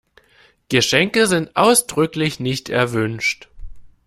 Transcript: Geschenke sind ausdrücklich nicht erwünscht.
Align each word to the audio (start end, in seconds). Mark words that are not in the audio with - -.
Geschenke 0.69 1.27
sind 1.27 1.55
ausdrücklich 1.55 2.39
nicht 2.39 2.69
erwünscht. 2.69 3.49